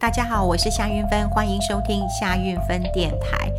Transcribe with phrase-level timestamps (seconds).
[0.00, 3.52] 大家好，我是夏韵芬，欢迎收听夏韵芬电台。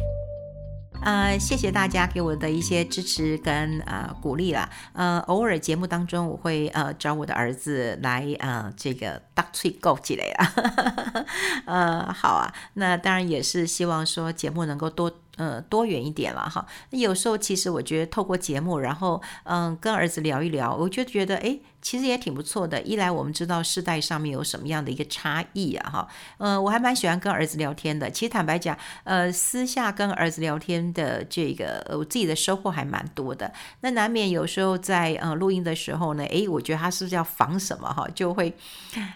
[1.04, 4.68] 呃，谢谢大家给我的一些支持跟呃鼓励啦。
[4.94, 11.26] 呃，偶尔节目当中我会呃找我的儿子来呃这个打趣勾起来啊。
[11.66, 15.12] 呃，好啊，那当然也是希望说节目能够多。
[15.38, 16.64] 呃，多元一点了哈。
[16.92, 22.82] 有时候其实我觉得透过节目，然后嗯，跟儿子聊一聊，我就觉得哎，其实也挺不错的。
[22.82, 26.08] 一来我们知道世代上面有什么样的一个差异啊哈。
[26.38, 28.10] 呃，我还蛮喜欢跟儿子聊天的。
[28.10, 33.52] 其实坦白讲，呃，私下跟儿子聊天的这个，我自己的收获还蛮多的。
[33.82, 38.54] 那难免有时候在呃录音的时候呢，哎，我觉得他是不是要防什么哈，就会。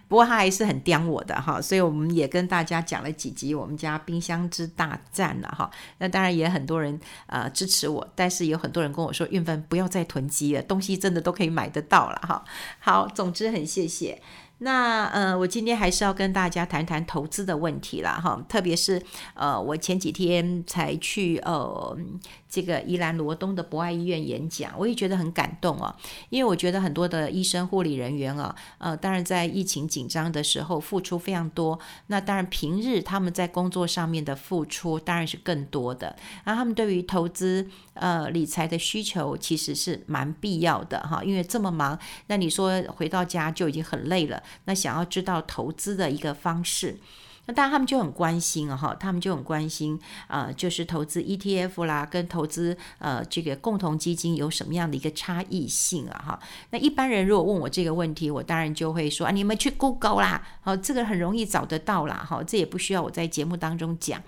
[0.08, 5.70] 不过他还是很刁我的哈，所以我们也跟大家讲了几集我们家冰箱之大战了哈。
[6.00, 12.44] 那当然也很多人呃支持我，但是有很多人跟我说，运分不要再囤积了，东西真的都可以买得到了哈。
[12.80, 14.22] 好，总之很谢谢。
[14.60, 19.02] 那呃，我今天还是要跟大家谈谈投资的问题了哈，特别是
[19.34, 21.98] 呃，我前几天才去呃。
[22.56, 25.94] 这个宜兰罗东的博爱医院演讲，我也觉得很感动啊，
[26.30, 46.98] 因为我觉得很多的医生护理人员啊，呃，当然在疫情紧张的时候付出非常多，那当然平日他们在工作上面的付出当然是更多的，那他们对于投资呃理财的需求其实是蛮必要的哈，因为这么忙，那你说回到家就已经很累了，那想要知道投资的一个方式。
[47.48, 56.40] 那当然，他们就很关心啊，哈，他们就很关心，啊，就是投资 ETF 啦，跟投资呃这个共同基金有什么样的一个差异性啊，哈。
[56.72, 64.22] 那一般人如果问我这个问题，我当然就会说啊，你们去 Google 啦，好，这个很容易找得到啦，哈，这也不需要我在节目当中讲。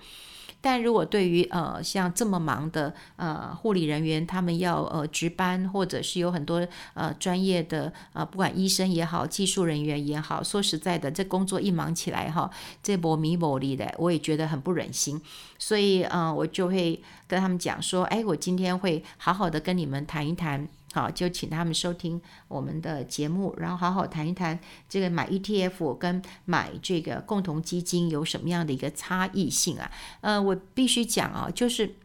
[0.60, 12.50] 但如果对于呃像这么忙的呃护理人员，他们要呃值班，或者是有很多呃专业的呃不管医生也好，技术人员也好，说实在的，这工作一忙起来哈，
[12.82, 15.20] 这波米波里的，我也觉得很不忍心，
[15.58, 20.68] 所以呃我就会跟他们讲说，哎，我今天会好好的跟你们谈一谈。
[20.94, 29.90] 好，就请他们收听我们的节目，然后好好谈一谈这个买 ETF 跟买这个共同基金有什么样的一个差异性啊？
[30.22, 31.96] 呃，我必须讲啊，就是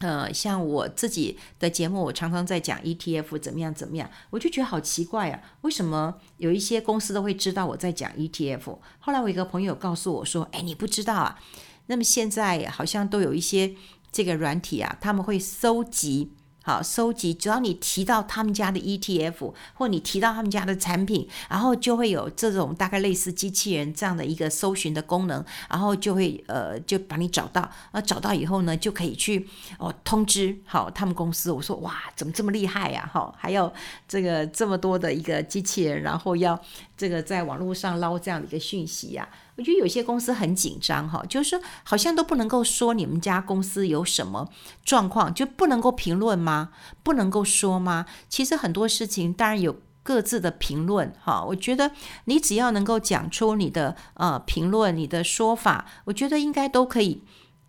[0.00, 8.78] 呃，像我自己的节目，我常常在讲 ETF 怎么样怎么样，我就觉得好奇怪啊，为什么有一些公司都会知道我在讲 ETF？
[8.98, 11.38] 后来我一个朋友告诉我说，哎，你不知道啊？
[11.86, 13.74] 那么现在好像都有一些
[14.12, 16.34] 这个软体啊，他们会搜集。
[16.62, 27.62] 好，收集，只要你提到他们家的 ETF，或你提到他们家的产品，然后就会有这种大概类似机器人这样的一个搜寻的功能，然后就会呃就把你找到，
[27.92, 29.48] 啊找到以后呢，就可以去
[29.78, 31.50] 哦通知好他们公司。
[31.50, 33.08] 我说哇，怎么这么厉害呀？
[33.10, 33.72] 哈，还有
[34.06, 36.60] 这个这么多的一个机器人，然后要
[36.94, 39.26] 这个在网络上捞这样的一个讯息呀。
[39.60, 44.48] 我觉得有些公司很紧张哈，就是好像都不能够说你们家公司有什么
[44.86, 46.70] 状况，就不能够评论吗？
[47.02, 48.06] 不能够说吗？
[48.30, 51.44] 其实很多事情当然有各自的评论哈。
[51.44, 51.90] 我觉得
[52.24, 57.22] 你只要能够讲出你的呃评论、你的说法，我觉得应该都可以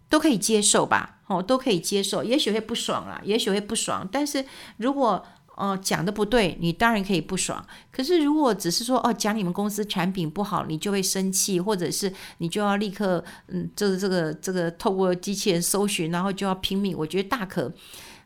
[0.07, 1.17] 都可以接受吧？
[1.27, 2.23] 哦，都可以接受。
[2.23, 4.45] 也许会不爽啊，也许会不爽，但是
[4.77, 5.25] 如果
[5.61, 7.63] 哦，讲的不对，你当然可以不爽。
[7.91, 17.71] 可是如果只是说哦，讲你们公司产品不好，你就会生气，或者是你就要立刻嗯，就是这个这个透过机器人搜寻，然后就要拼命，我觉得大可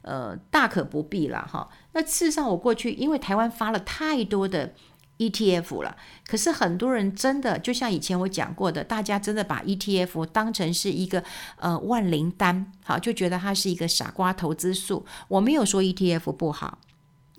[0.02, 1.68] 呃大可不必了哈。
[1.92, 4.74] 那事实上，我过去因为台湾发了太多的
[5.18, 11.22] ETF 了，可是很多人真的就像以前我讲过的，大家真的把 ETF 当成是一个
[11.58, 15.06] 呃万灵丹，好，就觉得它是一个傻瓜投资术。
[15.28, 16.80] 我没有说 ETF 不好。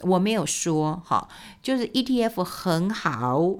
[0.00, 1.28] 我没有说哈，
[1.62, 3.54] 就是 ETF 很好，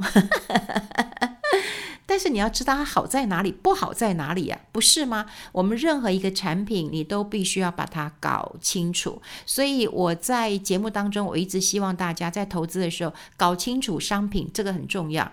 [2.05, 4.61] 但是你要知道它好在哪里，不好在哪里呀？
[4.71, 5.27] 不是吗？
[5.53, 9.21] 我们任何一个产品，你都必须要把它搞清楚。
[9.45, 15.33] 所以我在节目当中，我一直希望大家在投资的时候搞清楚商品，这个很重要。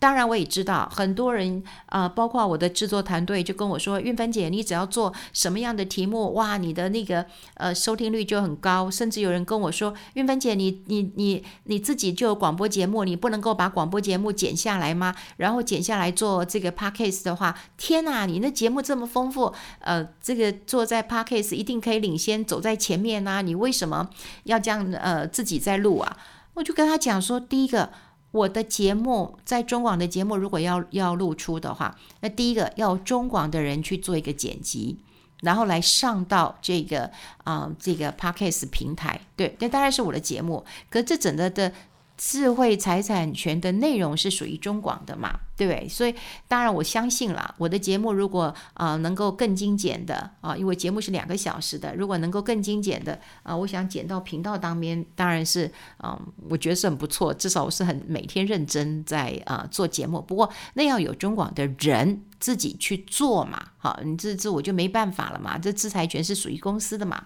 [0.00, 15.12] 当然，我也知道很多人，呃，包括我的制作团队，就跟我说：“韵芬姐，你只要做什么样的题目，哇，你的那个呃收听率就很高。”甚至有人跟我说：“韵芬姐，你你你你自己就有广播节目，你不能够把广播节目剪下来吗？
[15.38, 23.42] 然后剪下来做这个 podcast 的话，天哪，你那节目这么丰富，呃，这个做在 podcast 一定可以领先，走在前面啊！
[23.42, 24.08] 你为什么
[24.44, 26.16] 要这样呃自己在录啊？”
[26.54, 27.90] 我就跟他讲说：“第一个。”
[28.30, 34.98] 我的节目在中广的节目，如果要要露出的话，那第一个要中广的人去做一个剪辑，
[35.40, 37.10] 然后来上到这个
[37.44, 39.20] 啊、这个 Podcast 平台。
[39.34, 40.64] 对，那当然是我的节目。
[40.90, 41.72] 可这整个的
[42.16, 45.88] 智慧财产权的内容是属于中广的嘛，对？
[45.88, 46.14] 所以
[46.46, 60.20] 当然我相信了，我的节目如果啊、能够更精简的啊，因为节目是两个小时的，如果能够更精简的啊，我想剪到频道当边，当然是啊，我觉得是很不错，至少我是很每天认真在啊做节目。
[60.20, 62.22] 不过那要有中广的人。
[62.40, 67.24] 自己去做嘛，好，你这这我就没办法了嘛，这制裁权是属于公司的嘛。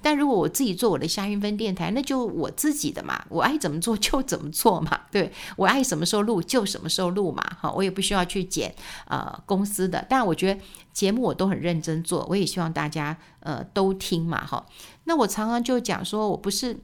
[0.00, 8.74] 但如果我自己做我的夏韵芬电台，那就我自己的嘛，我爱怎么做就怎么做嘛，对，我爱什么时候录就什么时候录嘛，好，我也不需要去剪
[9.06, 10.04] 呃公司的。
[10.08, 10.60] 但我觉得
[10.92, 14.64] 节目我都很认真做，我也希望大家呃都听嘛，哈。
[15.04, 16.78] 那我常常就讲说我不是。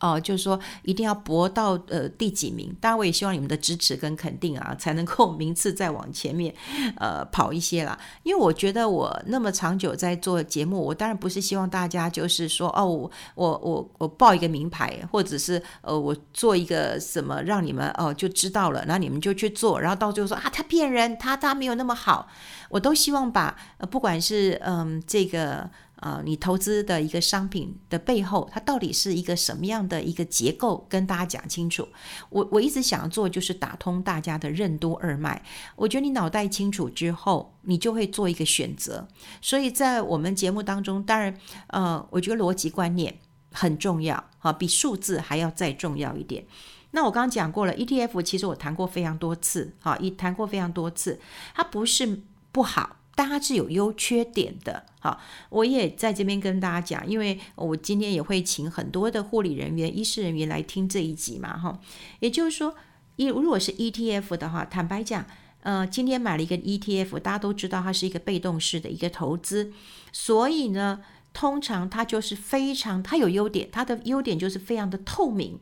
[0.00, 6.54] 哦，就是说一定要博到呃第几名，当然我也希望你们的支持跟肯定啊，才能够 名次再往前面
[6.96, 7.98] 呃跑一些啦。
[8.22, 22.26] 因为我觉得我那么长久在做节目，我当然不是希望大家就是说哦，我我我我报一个名牌，或者是呃我做一个什么让你们哦就知道了，然后你们就去做，然后到最后说啊他骗人，他他没有那么好，
[22.70, 25.68] 我都希望把呃不管是嗯、这个。
[26.00, 30.86] 啊、你投资的一个商品的背后，它到底是一个什么样的一个结构？
[30.88, 31.86] 跟大家讲清楚。
[32.30, 35.42] 我我一直想要做，就是打通大家的任督二脉。
[35.76, 39.06] 我觉得你脑袋清楚之后，你就会做一个选择。
[39.42, 41.36] 所以在我们节目当中，当然，
[41.66, 43.18] 呃，我觉得逻辑观念
[43.52, 46.46] 很重要，哈，比数字还要再重要一点。
[46.92, 51.20] 那我刚刚讲过了，ETF 其实我谈过非常多次，哈，也谈过非常多次，
[51.54, 52.96] 它不是不好。
[53.20, 55.20] 大家是有优缺点的，好，
[55.50, 61.78] 我也在这边跟大家讲，因为我今天也会请很多的护理人员、医师人员来听这一集嘛，哈，
[62.20, 62.74] 也就是说，
[63.16, 65.26] 一如果是 ETF 的话，坦白讲，
[65.60, 69.70] 呃，今天买了一个 ETF，大家都知道它是一个被动式的一个投资，
[70.12, 71.02] 所以呢，
[71.34, 75.60] 通常它就是非常，它有优点，它的优点就是非常的透明，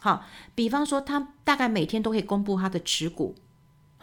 [0.00, 0.24] 好，
[0.54, 3.34] 比方说，它大概每天都可以公布它的持股。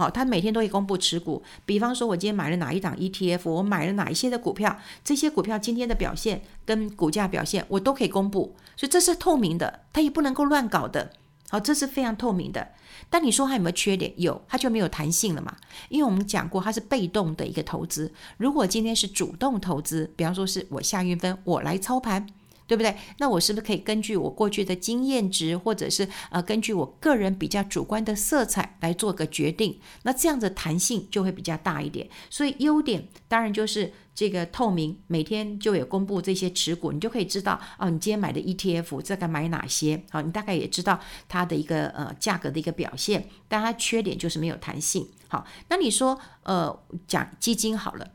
[0.01, 11.12] 好，他每天都会公布持股，比方说，我今天买了哪一档 ETF，我买了哪一些的股票，这些股票今天的表现跟股价表现，我都可以公布，所以这是透明的，它也不能够乱搞的。
[11.51, 12.69] 好，这是非常透明的。
[13.12, 14.12] 但你说它有没有缺点？
[14.18, 15.56] 有，它就没有弹性了嘛？
[15.89, 18.12] 因为我们讲过，它是被动的一个投资。
[18.38, 22.25] 如果今天是主动投资，比方说是我夏运分，我来操盘。
[22.67, 22.95] 对不对？
[23.17, 29.79] 那我是不是可以根据我过去的经验值，或者是呃根据我个人比较主观的色彩来做个决定？
[30.03, 32.09] 那这样子弹性就会比较大一点。
[32.29, 40.01] 所以优点当然就是这个透明，每天就有公布这些持股，你就可以知道哦，你今天买的 ETF 这该买哪些？
[40.09, 43.27] 好，你大概也知道它的一个呃价格的一个表现。
[43.47, 45.07] 但它缺点就是没有弹性。
[45.27, 48.11] 好，那你说呃讲基金好了，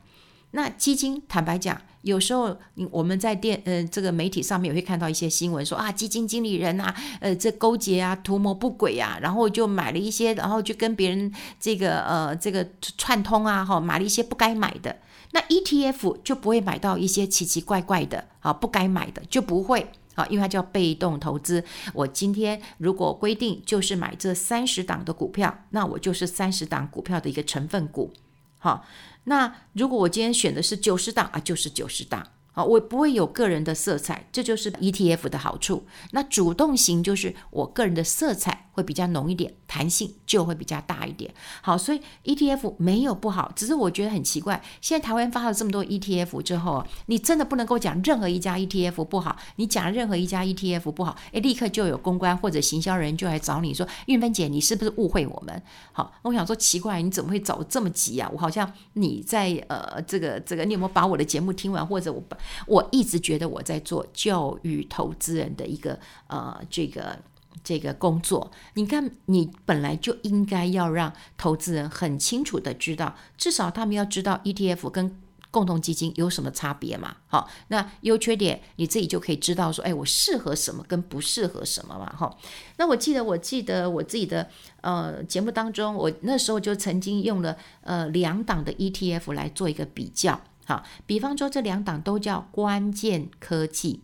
[0.53, 1.81] 那基金坦白讲。
[2.07, 2.57] 有时候，
[2.93, 12.65] 我们在电呃这个媒体上面也会看到一些新闻说啊，基金经理人啊，呃这勾结啊，图谋不轨啊，然后就买了一些，然后就跟别人这个呃这个
[12.97, 14.97] 串通啊，哈，买了一些不该买的。
[15.33, 21.63] 那 ETF 就不会买到一些奇奇怪怪的啊，不该买的就不会啊，因为它叫被动投资。
[21.93, 28.13] 我今天如果规定就是买这三十档的股票，那我就是三十档股票的一个成分股，
[28.67, 28.85] 好。
[29.25, 32.27] 那如果我今天选的是九十档啊，就是九十档。
[32.57, 35.85] 啊，我不会有个人的色彩，这就是 ETF 的好处。
[36.13, 41.35] 那主动型就是我个人的色彩会比较浓一点，弹性就会比较大一点。
[41.61, 55.63] 好，所以 ETF 没有不好，只是我觉得很奇怪，现在台湾发了这么多 ETF 之后，你真的不能够讲任何一家 ETF 不好，你讲任何一家 ETF 不好，诶，立刻就有公关或者行销人就来找你说，韵芬姐，你是不是误会我们？
[55.93, 58.31] 好，我想说奇怪，你怎么会找这么急啊？
[58.33, 62.35] 我好像你在呃这个这个，你有没有把我的节目听完，或者我把。
[62.67, 65.99] 我一直觉得我在做教育投资人的一个
[66.29, 67.19] 呃这个
[67.65, 68.51] 这个工作。
[68.75, 75.19] 你看，你本来就应该要让投资人很清楚的知道，至少他们要知道 ETF 跟
[75.51, 77.17] 共同基金有什么差别嘛。
[77.29, 82.15] 好，那优缺点你自己就可以知道说，哎，我适合什么跟不适合什么嘛。
[82.15, 82.37] 哈，
[82.77, 84.51] 那我记得我记得我自己的
[84.83, 90.39] 呃节目当中，我那时候就曾经用了呃两档的 ETF 来做一个比较。
[90.67, 94.03] 好，比方说这两档都叫关键科技，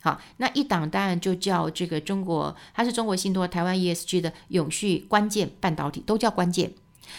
[0.00, 6.72] 好，那一档当然就叫这个中国，它是中国信托台湾 ESG 的永续关键半导体，都叫关键。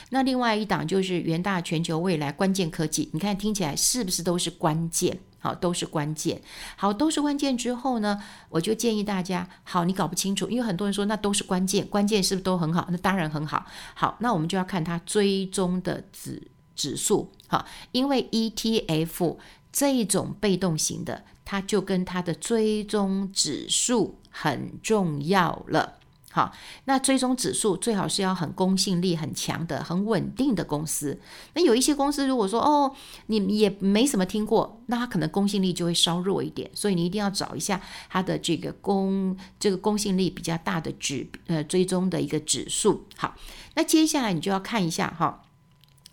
[0.09, 5.19] 那另外一档就是元大全球未来关键科技，你看听起来是不是都是关键？
[5.39, 6.41] 好，都是关键。
[6.75, 12.87] 好，都是关键之后呢，我就建议大家，好，你搞不清楚，因为很多人说那都是关键，关键是不是都很好？
[12.91, 13.65] 那当然很好。
[13.93, 17.29] 好，那我们就要看它追踪的指指数。
[17.47, 19.35] 好，因为 ETF
[19.73, 25.95] 这一种被动型的，它就跟它的追踪指数很重要了。
[26.31, 26.53] 好，
[26.85, 31.19] 那追踪指数最好是要很公信力很强的、很稳定的公司。
[31.55, 32.95] 那有一些公司，如果说哦，
[33.25, 36.69] 你也没什么听过，那它可能公信力就会稍弱一点。
[36.75, 37.81] 所以你一定要找一下
[38.11, 43.05] 它的这个公这个公信力比较大的指呃追踪的一个指数。
[43.17, 43.33] 好，
[43.73, 45.41] 那接下来你就要看一下哈。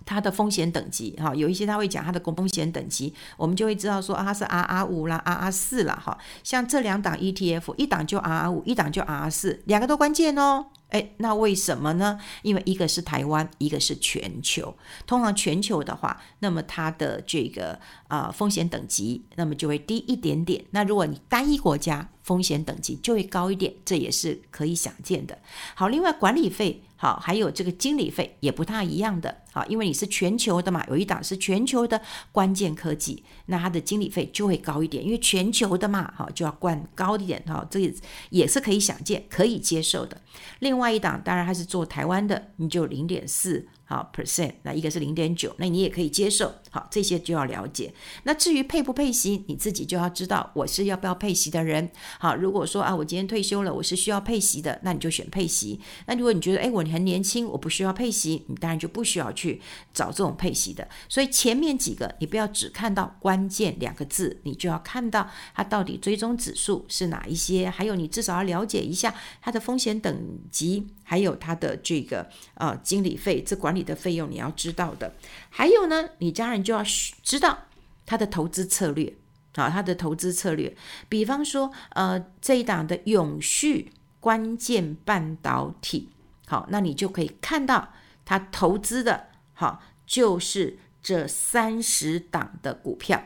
[0.06, 6.16] 它的风险等级哈，有一些他会讲它的风险等级，我们就会知道说啊，它是 RR 五啦，RR 四啦哈。
[6.42, 10.66] 像这两档 ETF，一档就 RR 五，一档就 RR 四，两个都关键哦。
[10.90, 12.18] 诶，那为什么呢？
[12.42, 14.74] 因为一个是台湾，一个是全球。
[15.06, 17.78] 通常全球的话，那么它的这个
[18.08, 20.64] 啊、风险等级，那么就会低一点点。
[20.70, 25.38] 那如果你单一国家，风险等级就会高一点，这也是可以想见的。
[25.74, 26.82] 好，另外管理费。
[26.98, 32.00] 好，还有这个经理费也不太一样的，好，因为你是全球的嘛，有一档是全球的
[32.32, 37.94] 关键科技，那它的经理费就会高一点，因为全球的嘛，好，就要灌高一点，哈，这
[38.30, 40.18] 也是可以想见、可以接受的。
[40.60, 43.66] 另另外一档当然还是做台湾的，你就零点四。
[43.88, 46.52] 好，percent，那一个是零点九，那你也可以接受。
[46.70, 47.94] 好，这些就要了解。
[48.24, 51.88] 那至于配不配息，你自己就要知道，我是要不要配息的人。
[52.18, 55.80] 好，如果说啊，我今天退休了，我是需要配息的，那你就选配息。
[56.06, 59.62] 那如果你觉得，哎，我很年轻，我不需要配息，你当然就不需要去
[59.94, 60.86] 找这种配息的。
[61.08, 70.88] 所以前面几个，你不要只看到关键两个字，你就要看到它到底追踪指数是哪一些，还有你至少要了解一下它的风险等级。
[71.08, 75.14] 还有他的这个呃经理费，这管理的费用你要知道的。
[75.50, 76.82] 还有呢，你家人就要
[77.22, 77.56] 知道
[78.04, 79.14] 他的投资策略
[79.54, 80.76] 啊，他的投资策略。
[81.08, 86.10] 比方说，呃，这一档的永续关键半导体，
[86.48, 87.92] 好，那你就可以看到
[88.24, 93.22] 他投资的，好，就是这三十档的股票。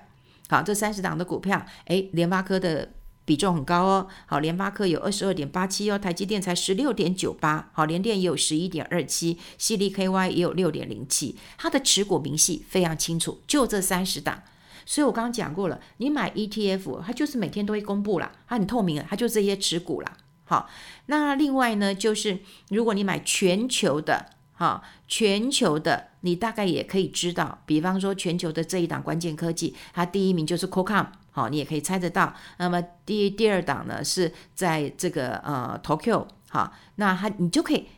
[0.51, 2.91] 好，这三十档的股票，诶，联发科的。
[3.31, 14.43] 比重很高哦，好，联发科有二十二点八七哦，台积电才十六点九八，好，联电也有十一点二七，矽力 KY 也有六点零七，它的持股明细非常清楚，就这三十档，
[14.85, 20.69] 所以我刚刚讲过了，你买 ETF，它就是每天都会公布了，它很透明啊，它就这些持股了，好，
[21.07, 31.09] 那另外呢，就是如果你买全球的，哈，全球的，你大概也可以知道，比方说全球的这一档关键科技，它第一名就是 Qualcomm。
[31.33, 32.33] 好，你也可以猜得到。
[32.59, 36.27] 那么第第二档呢，是在这个呃 Tokyo。
[36.49, 37.89] 好，那它你就可以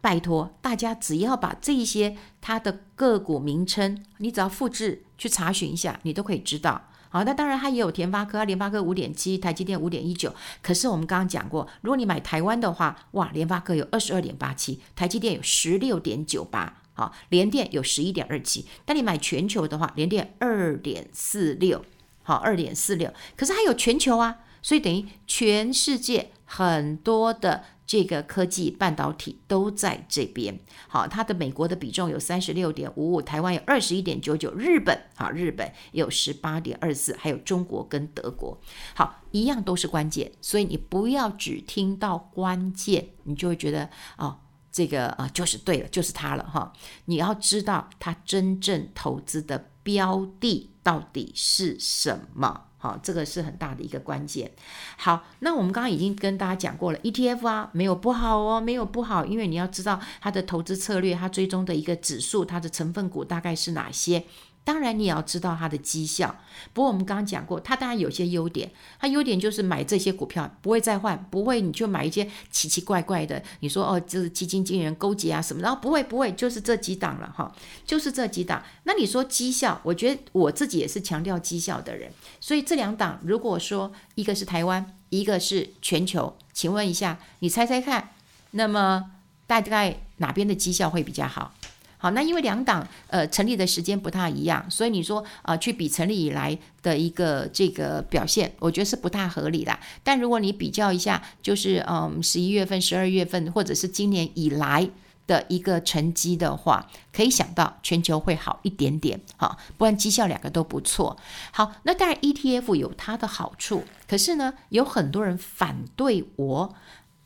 [0.00, 6.89] 拜托大家，只要把这一些它的个股名称，你只要复制去查询一下，你都可以知道。
[7.10, 10.34] 好，那当然它也有联发科，联发科五点七，台积电五点一九。
[10.62, 18.64] 可是我们刚刚讲过，如果你买台湾的话，哇，联发科有二十二点八七，台积电有十六点九八，好，联电有十一点二七。
[18.84, 21.84] 但你买全球的话，联电二点四六。
[22.22, 30.56] 好，二点四六，可是还有全球啊，所以等于全世界很多的这个科技半导体都在这边。
[30.86, 38.56] 好，它的美国的比重有三十六点五五，台湾有二十一点九九，日本好，日本有十八点二四，还有中国跟德国，
[38.94, 44.38] 好，一样都是关键，所以你不要只听到关键，你就会觉得哦，
[44.70, 46.72] 这个啊就是对了，就是它了哈。
[47.06, 50.70] 你要知道它真正投资的标的。
[50.82, 52.68] 到底是什么？
[52.82, 54.50] 好，这个是很大的一个关键。
[54.96, 64.24] 好，那我们刚刚已经跟大家讲过了，ETF 啊，没有不好哦，没有不好，因为你要知道它的投资策略，它追踪的一个指数，它的成分股大概是哪些。
[64.62, 66.36] 当然，你也要知道它的绩效。
[66.72, 68.70] 不过我们刚刚讲过，它当然有些优点。
[69.00, 73.42] 它优点就是买这些股票不会再换，不会你就买一些奇奇怪怪的。
[73.60, 75.62] 你说哦，这是基金经理人勾结啊什么？
[75.62, 77.52] 然后不会不会，就是这几档了哈，
[77.84, 78.62] 就是这几档。
[78.84, 82.12] 那你说绩效，我觉得我自己也是强调绩效的人。
[82.38, 88.10] 所以这两档，如果说一个是台湾，一个是全球，请问一下，你猜猜看，
[88.52, 89.10] 那么
[89.46, 91.54] 大概哪边的绩效会比较好？
[92.02, 99.78] 好，那因为两党呃成立的时间不太一样，所以你说呃去比成立以来的一个这个表现，我觉得是不太合理的。
[100.02, 104.88] 但如果你比较一下，就是嗯十一月份、十二月份，或者是今年以来
[105.26, 109.20] 的一个成绩的话，可以想到全球会好一点点。
[109.36, 111.18] 好，不然绩效两个都不错。
[111.52, 116.74] 好，那当然 ETF 有它的好处，可是呢，有很多人反对我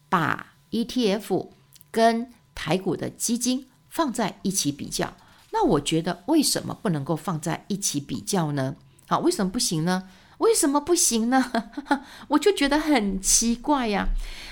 [0.08, 1.50] 把 ETF
[1.92, 3.68] 跟台股的基金。
[3.94, 5.14] 放在一起比较，
[5.52, 8.74] 那我觉得为什么不能够放在一起比较呢？
[9.06, 10.08] 好，为什么不行呢？
[10.38, 11.52] 为什么不行呢？
[12.26, 14.08] 我就觉得很奇怪呀。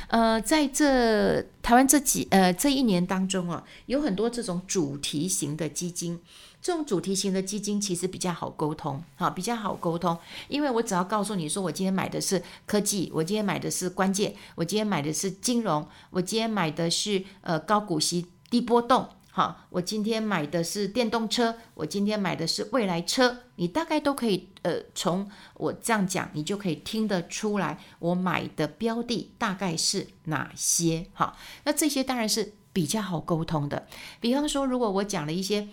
[0.06, 6.20] 呃，在这台湾这几呃这一年当中啊，有很多这种主题型的基金。
[6.62, 33.86] 这种主题型的基金其实比较好沟通，哈，比较好沟通，因为我只要告诉你说，我今天买的是科技，我今天买的是关键，我今天买的是金融，我今天买的是呃高股息低波动，好，我今天买的是电动车，我今天买的是未来车，你大概都可以呃从我这样讲，你就可以听得出来我买的标的大概是哪些，好，那这些当然是比较好沟通的，
[34.20, 35.68] 比方说如果我讲了一些。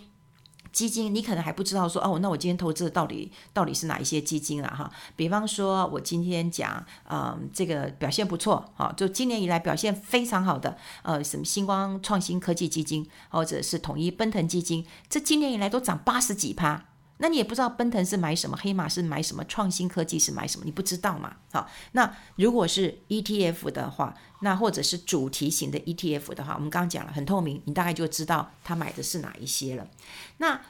[0.72, 4.90] 基金，你可能还不知道说哦，那我今天投资的到底到底是哪一些基金了哈？
[5.16, 16.89] 比方说，我今天讲，嗯，这个表现不错，哈，就今年以来表现非常好的，呃，什么星光创新科技基金，或者是统一奔腾基金，这今年以来都涨八十几趴。
[17.22, 21.36] 那你也不知道奔腾是买什么，黑马是买什么，创新科技是买什么，你不知道嘛？
[21.52, 29.86] 好，那如果是 ETF 的话，那或者是主题型的 ETF 的话，我们刚刚讲了很透明，你大概就知道他买的是哪一些了。
[30.38, 30.60] 那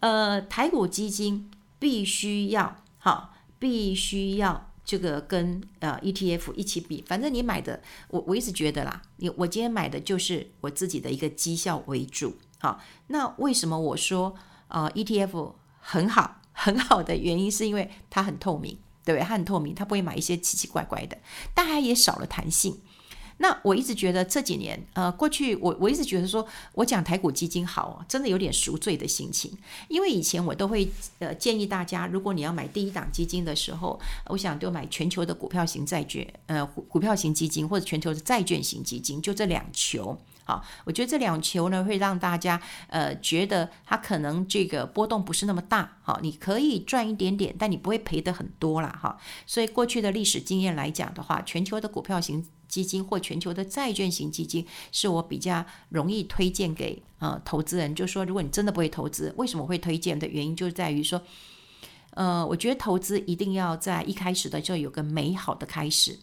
[0.00, 12.38] 呃，台股基金必须要好，必须要这个跟呃 ETF 一起比，反正你买的，我我一直觉得啦，你我今天买的就是我自己的一个绩效为主。
[12.60, 14.34] 好，那为什么我说
[14.68, 15.52] 呃 ETF？
[15.90, 18.76] 很好，很好的原因是因为它很透明，
[19.06, 19.26] 对不对？
[19.26, 21.16] 它很透明，它不会买一些奇奇怪怪的，
[21.54, 22.78] 但还也少了弹性。
[23.38, 29.50] 那我一直觉得这几年，呃，过去我我一直觉得说，我讲台股基金好，真的有点赎罪的心情，
[29.88, 30.90] 因为以前我都会
[31.20, 40.18] 呃建议大家，如果你要买第一档基金的时候，我想就买全球的股票型债券，呃，股票型基金或者全球的债券型基金，就这两球。
[40.48, 48.98] 好，我觉得这两球呢，会让大家呃觉得它可能这个波动不是那么大，好，你可以赚一点点，但你不会赔的很多啦。
[48.98, 49.18] 哈。
[49.46, 57.94] 所以过去的历史经验来讲的话，全球的股票型基金或全球的债券型基金是我比较容易推荐给呃投资人。
[57.94, 61.20] 就说，如果你真的不会投资，为什么会推荐的原因，就在于说，
[62.12, 66.18] 呃，我觉得投资一定要在一开始的就有个美好的开始。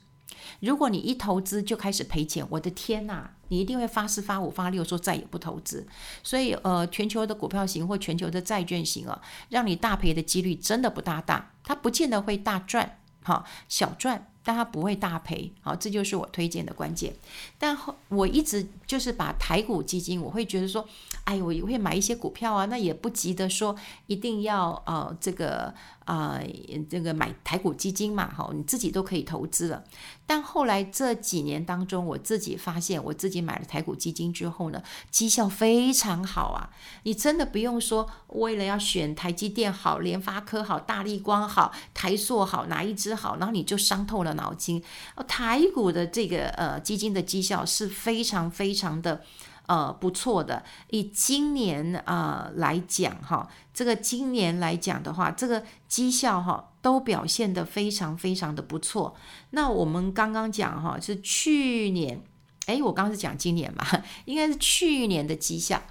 [0.60, 5.86] 如果你一投资就开始赔钱，我的天呐，你一定会发四发五发六，说再也不投资。
[6.24, 14.28] 所以，呃，全球的股票型或全球的债券型啊，让你大赔的几率真的不大大，它不见得会大赚，哈，小赚。
[14.48, 17.12] 但它不会大赔，好，这就是我推荐的关键。
[17.58, 17.76] 但
[18.10, 20.88] 我一直就是把台股基金，我会觉得说，
[21.24, 25.74] 哎，我也会买一些股票啊，那也不急得说一定要呃这个
[26.06, 26.40] 啊、
[26.88, 29.84] 这个买台股基金嘛，哈，你自己都可以投资了。
[30.28, 36.70] 但后来这几年当中，我自己发现，我自己买了台股基金之后呢，绩效非常好啊。
[37.02, 44.36] 你真的不用说，为了要选台积电好、联发科好、大立光好、台塑好，哪一支好，然后你就伤透了。
[44.36, 44.84] 脑筋，
[45.30, 49.24] 台股的这个呃基金的绩效是非常非常的
[49.68, 50.64] 呃不错的。
[50.90, 59.16] 以今年啊、来讲哈，这个今年来讲的话，这个绩效哈都表现得非常非常的不错。
[59.52, 62.22] 那我们刚刚讲哈是去年，
[62.68, 63.86] 诶，我刚刚是讲今年嘛，
[64.26, 65.82] 应该是去年的绩效。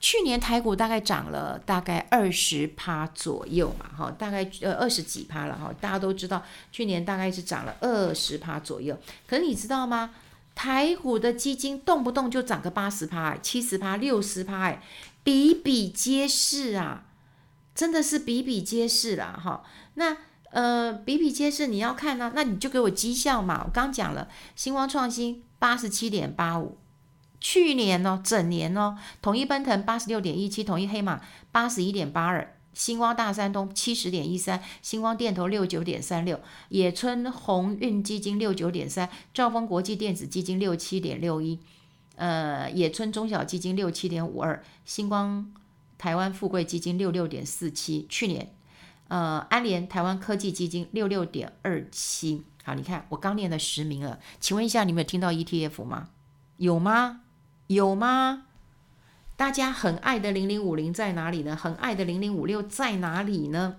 [0.00, 5.72] 去年台股大概涨了大概二十趴左右嘛，哈，大概呃二十几趴了哈。
[5.80, 8.98] 大家都知道，去年大概是涨了二十趴左右。
[9.26, 10.10] 可是你知道吗？
[10.54, 14.82] 台股的基金动不动就涨个八十趴、七十趴、六十趴，哎，
[15.22, 17.04] 比比皆是啊，
[17.74, 19.64] 真的是比比皆是了哈。
[19.94, 20.16] 那
[20.50, 23.64] 呃，比比皆是，你要看呢、那你就给我绩效嘛。
[23.64, 26.78] 我刚讲了，星光创新八十七点八五。
[27.40, 41.58] 去年哦，整年哦，统一奔腾八十六点一七，统一黑马八十一点八二，星光大三通七十点一三，星光电投六九点三六，野村鸿运基金六九点三，兆丰国际电子基金六七点六一，
[42.16, 45.50] 呃，野村中小基金六七点五二，星光
[45.96, 48.52] 台湾富贵基金六六点四七，去年，
[49.08, 52.42] 呃，安联台湾科技基金六六点二七。
[52.64, 56.08] 好，你看我刚念了十名了，请问一下，你们有听到 ETF 吗？
[56.56, 57.20] 有吗？
[57.66, 58.46] 有吗？
[59.36, 61.56] 大家很爱的零零五零在哪里呢？
[61.56, 63.76] 很爱的零零五六在哪里呢？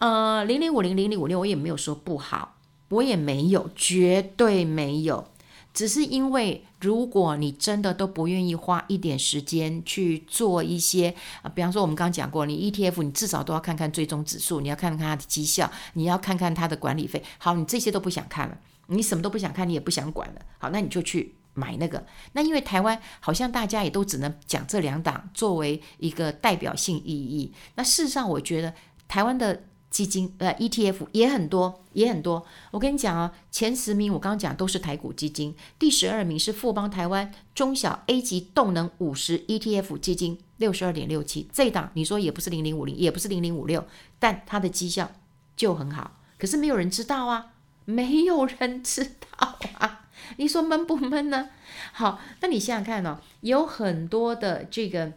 [0.00, 2.56] 呃，零零五零零零五六我也没有说不好，
[2.88, 5.28] 我也没有，绝对没有。
[5.72, 17.22] 只是因为如果你真的都不愿意花一点时间去做一些啊、比方说我们刚刚讲过，你 ETF 你至少都要看看追踪指数，你要看看它的绩效，你要看看它的管理费。
[17.38, 20.42] 好，你这些都不想看了，你什么都不想看，你也不想管了。
[20.58, 21.36] 好，那你就去。
[21.54, 27.52] 买那个，那因为台湾好像大家也都只能讲这两档作为一个代表性意义。
[27.74, 28.74] 那事实上，我觉得
[29.06, 32.46] 台湾的基金呃 ETF 也很多，也很多。
[32.70, 41.48] 我跟你讲啊，前十名我刚刚讲都是台股基金，第十二名是富邦台湾中小 A 级动能五十 ETF 基金，六十二点六七。
[41.52, 43.86] 这一档你说也不是零零五零，也不是零零五六，
[44.18, 45.12] 但它的绩效
[45.54, 46.18] 就很好。
[46.38, 47.52] 可是没有人知道啊，
[47.84, 49.04] 没有人知
[49.38, 50.01] 道啊。
[50.36, 51.50] 你说闷不闷呢？
[51.92, 55.12] 好，那你想想看哦，有很多的这个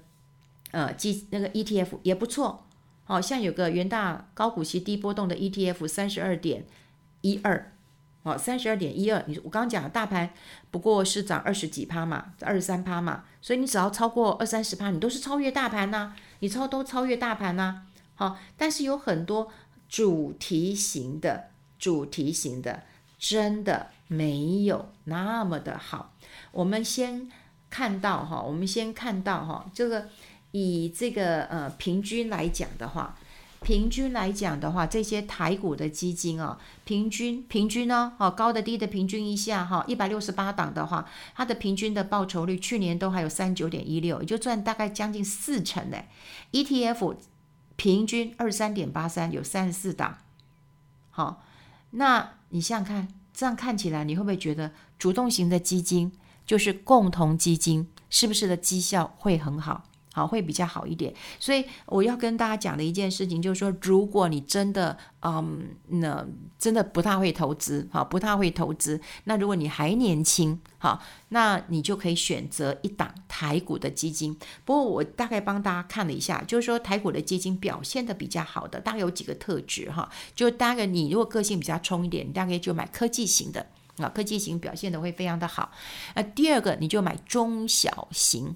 [0.71, 2.61] 呃基那个 ETF 也不错。
[3.07, 6.65] 好像有个元大高股息低波动的 ETF 三十二点
[7.21, 7.71] 一二，
[8.23, 9.23] 哦，三十二点一二。
[9.27, 10.31] 你我刚刚讲的大盘
[10.71, 17.83] 不过是涨二十几趴嘛，二十三趴嘛，所以你只要超过二三十趴，你都是超越大盘呐、你超都超越大盘呐、
[18.15, 19.51] 好，但是有很多
[19.87, 22.81] 主题型的，主题型的
[23.19, 26.13] 真的没有那么的好。
[26.51, 27.29] 我们先
[27.69, 30.07] 看到哈，我们先看到哈这个。
[30.57, 33.17] 以这个呃平均来讲的话，
[33.61, 45.97] 平均来讲的话，这些台股的基金啊，平均平均呢，哦高的低的平均一下哈，一百六十八档的话，它的平均的报酬率去年都还有三九点一六，也就赚大概将近四成呢。
[46.53, 47.17] ETF
[47.75, 50.19] 平均二三点八三，有三十四档。
[51.09, 51.43] 好，
[51.91, 56.11] 那你想想看，这样看起来你会不会觉得主动型的基金
[56.45, 59.83] 就是共同基金，是不是的绩效会很好？
[60.15, 61.13] 好，会比较好一点。
[61.41, 66.25] 所以我要跟大家讲的一件事情就是说，如果你真的，嗯，那
[66.57, 74.33] 真的不太会投资，哈，不太会投资，那如果你还年轻，哈，那你就可以选择一档台股的基金。
[74.63, 80.09] 不过我大概帮大家看了一下，就是说台股的基金表现的比较好的，大概有几个特质哈。
[80.33, 85.71] 就大概你如果个性比较冲一点，你大概就买科技型的啊，科技型表现的会非常的好。
[86.15, 88.55] 那第二个你就买中小型。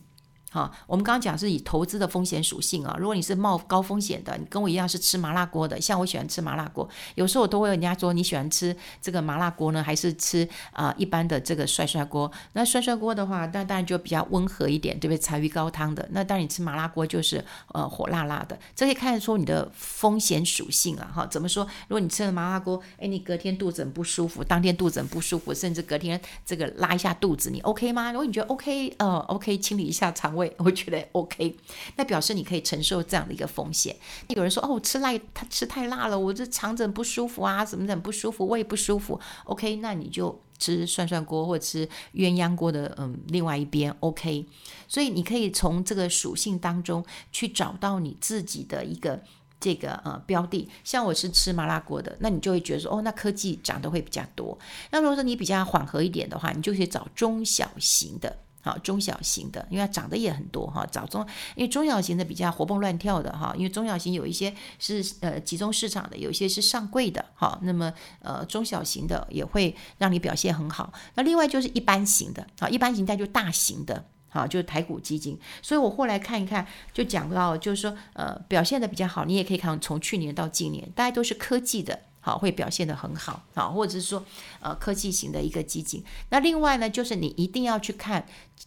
[0.51, 2.95] 好，我们刚刚讲是以投资的风险属性啊。
[2.99, 12.31] 如果你是冒高风险的，你跟我一样是吃麻辣锅的，像我喜欢吃麻辣锅，有时候我都会有人家说你喜欢吃这个麻辣锅呢，还是吃啊、一般的这个涮涮锅？
[12.53, 15.19] 那涮涮锅的话，那当然就比较温和一点，对不对？
[15.19, 16.07] 柴鱼高汤的。
[16.11, 21.27] 那当然你吃麻辣锅就是呃火辣辣的，这可以看出你的风险属性啊哈。
[21.27, 21.63] 怎么说？
[21.87, 28.11] 如果你吃了麻辣锅，哎，你隔天肚子很不舒服，当天肚子很不舒服，甚至隔天这个拉一下肚子，你 OK 吗？
[28.11, 30.38] 如果你觉得 OK，呃，OK，清理一下肠胃。
[30.57, 31.57] 我觉得 OK，
[31.95, 33.95] 那表示你可以承受这样的一个风险。
[34.27, 39.19] 有人说哦，我吃辣，他吃太辣了，我这肠子不舒服啊，什么怎么不舒服，胃不舒服。
[39.45, 44.45] OK，那你就吃涮涮锅或者吃鸳鸯锅的，嗯，另外一边 OK。
[44.87, 49.21] 所以你可以从这个属性当中去找到你自己的一个
[49.59, 50.69] 这个呃标的。
[50.83, 54.57] 像我是吃麻辣锅的，那你就会觉得说哦，那科技涨得会比较多。
[54.91, 58.37] 那如果说你比较缓和一点的话，你就可以找中小型的。
[58.61, 67.91] 好，中小型的，因为它涨的也很多哈，找中，因为中小型的比较活蹦乱跳的哈，因为中小型有一些是呃集中市场的，有一些是上柜的哈，那么
[68.21, 70.91] 呃中小型的也会让你表现很好。
[71.15, 75.39] 那另外就是一般型的，啊，一般型它就大型的，好，就是台股基金。
[75.61, 81.97] 所以我后来看一看，就讲到就是说呃表现的比较好，你也可以看从去年到今年，大家都是科技的。
[82.29, 84.23] 好，会表现得很好，啊，或者是说，
[84.59, 86.03] 呃，科技型的一个基金。
[86.29, 88.23] 那另外呢，就是你一定要去看，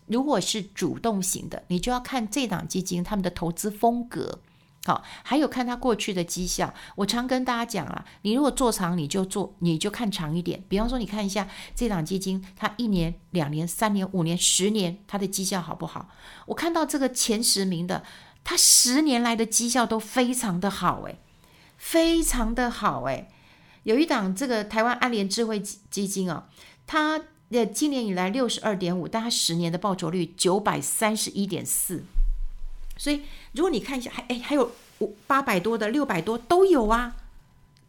[0.07, 4.40] 如果是主动型的，你就要看这档基金他们的投资风格，
[4.85, 6.75] 好，还有看他过去的绩效。
[6.96, 10.64] 我常跟大家讲啊，你如果做长，你就做，你就看长一点。
[10.68, 11.46] 比方说，你看一下
[11.77, 16.09] 这档基金，它一年、两年、三年、五年、十年，它的绩效好不好？
[16.46, 18.03] 我看到这个前十名的，
[18.42, 21.20] 它十年来的绩效都非常的好，诶，
[21.77, 23.29] 非常的好，诶。
[23.85, 26.45] 有一档这个台湾安联智慧基金哦，
[26.87, 32.05] 它的今年以来六十二点五，但它十年的报酬率九百三十一点四，
[32.97, 37.16] 所以如果你看一下，还哎还有五八百多的六百多都有啊，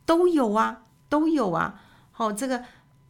[0.06, 1.82] 都有啊，都有啊。
[2.12, 2.64] 好，这个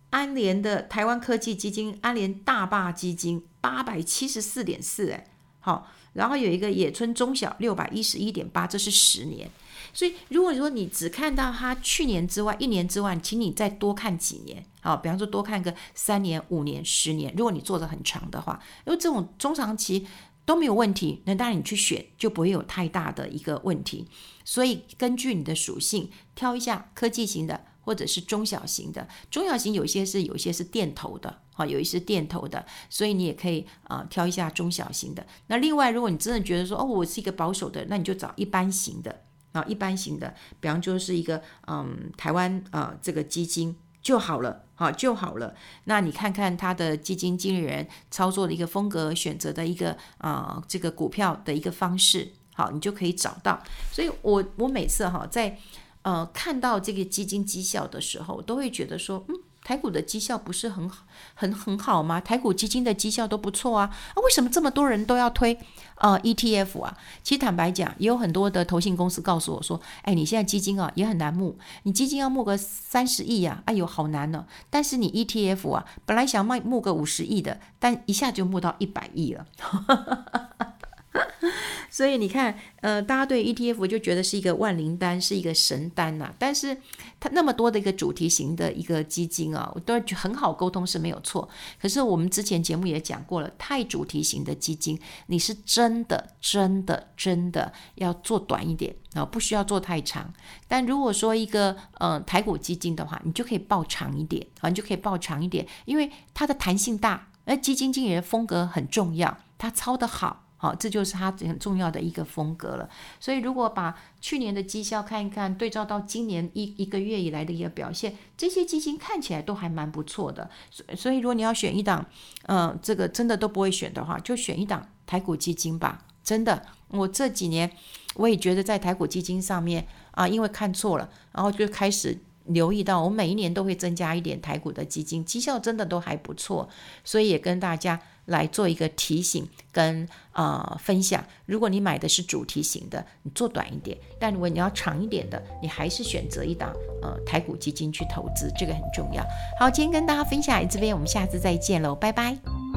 [0.10, 5.28] 安联的台湾科技基金安联大坝基金八百七十四点四，哎，
[5.62, 9.50] 好，然后有一个野村中小六百一十一点八，这是十年。
[9.94, 17.34] 所以，如果说你只看到它去年之外、一年之外，请你再多看几年，好，比方说多看个三年、五年、十年。
[17.38, 20.08] 如果你做的很长的话，因为这种中长期
[20.46, 24.08] 都没有问题，那当然你去选就不会有太大的一个问题。
[24.44, 29.08] 所以，根据你的属性挑一下科技型的，或者是中小型的。
[29.30, 35.26] 中小型有些是有些是电投的，好，有一些是电投的，所以你也可以啊、挑一下中小型的。
[35.48, 39.24] 那另外，如果你真的觉得说哦，我是一个保守的，那你就找一般型的。
[39.54, 45.56] 啊，一般型的，比方就是一个嗯，台湾呃这个基金就好了，好就好了。
[45.86, 53.64] 那你看看他的基金经理人操作的一个风格，选择的一个啊、这个股票的一个方式，好，你就可以找到。
[53.92, 55.58] 所以我我每次哈在
[56.02, 59.36] 呃看到这个基金绩效的时候，都会觉得说，嗯。
[59.64, 62.20] 台股的绩效不是很好，很很好吗？
[62.20, 65.58] 台股基金的绩效都不错啊，啊，为什么这么多人都要推
[65.96, 66.98] 呃 ETF 啊？
[67.24, 79.46] 其实坦白讲，也有很多的投信公司告诉我说，哎，你现在基金啊也很难募，你基金要募个三十亿呀，哎呦好难呢、但是你 ETF 啊，本来想卖募个五十亿的，但一下就募到一百亿了。
[81.90, 86.76] 所以你看，呃，大家对 ETF 就觉得是一个万灵丹，是一个神丹呐、但是
[87.20, 91.48] 它那么多的一个主题型的一个基金啊，我都很好沟通是没有错。
[91.80, 100.34] 可是我们之前节目也讲过了，太主题型的基金，你是真的、真的、真的要做短一点啊，不需要做太长。
[100.68, 110.43] 但如果说一个呃台股基金的话，你就可以抱长一点啊，你就可以抱长一点，因为它的弹性大，而基金经理的风格很重要，它操得好。
[110.64, 112.90] 好，这就是它很重要的一个风格了。
[113.20, 120.50] 所以，如果把去年的绩效看一看，对照到今年一一个月以来的一个表现，这些基金看起来都还蛮不错的。
[120.72, 122.06] 所，所以如果你要选一档，
[122.44, 126.06] 呃，这个真的都不会选的话，就选一档台股基金吧。
[126.24, 127.70] 真的，我这几年
[128.16, 136.68] 我也觉得在台股基金上面啊，因为看错了，然后就开始留意到，我每一年都会增加一点台股的基金，绩效真的都还不错。
[137.04, 138.00] 所以也跟大家。
[138.28, 141.22] 来做一个提醒跟呃分享。
[141.46, 149.22] 如果你买的是主题型的，你做短一点；但如果你要长一点的，你还是选择一档呃台股基金去投资，这个很重要。
[149.60, 152.73] 好，今天跟大家分享这边，我们下次再见喽，拜拜。